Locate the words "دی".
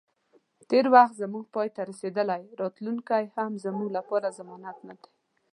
4.99-5.09